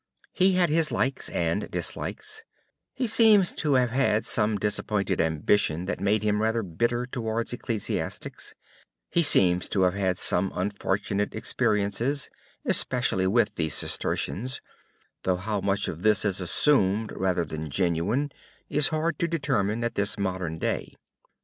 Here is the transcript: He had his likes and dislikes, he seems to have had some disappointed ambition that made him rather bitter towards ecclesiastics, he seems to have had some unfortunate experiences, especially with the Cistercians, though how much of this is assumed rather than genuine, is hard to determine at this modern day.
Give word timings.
He 0.33 0.53
had 0.53 0.69
his 0.71 0.91
likes 0.91 1.29
and 1.29 1.69
dislikes, 1.69 2.43
he 2.95 3.05
seems 3.05 3.53
to 3.53 3.75
have 3.75 3.91
had 3.91 4.25
some 4.25 4.57
disappointed 4.57 5.21
ambition 5.21 5.85
that 5.85 6.01
made 6.01 6.23
him 6.23 6.41
rather 6.41 6.63
bitter 6.63 7.05
towards 7.05 7.53
ecclesiastics, 7.53 8.55
he 9.11 9.21
seems 9.21 9.69
to 9.69 9.83
have 9.83 9.93
had 9.93 10.17
some 10.17 10.51
unfortunate 10.55 11.35
experiences, 11.35 12.31
especially 12.65 13.27
with 13.27 13.53
the 13.53 13.69
Cistercians, 13.69 14.59
though 15.21 15.35
how 15.37 15.61
much 15.61 15.87
of 15.87 16.01
this 16.01 16.25
is 16.25 16.41
assumed 16.41 17.11
rather 17.15 17.45
than 17.45 17.69
genuine, 17.69 18.31
is 18.69 18.87
hard 18.87 19.19
to 19.19 19.27
determine 19.27 19.83
at 19.83 19.93
this 19.93 20.17
modern 20.17 20.57
day. 20.57 20.95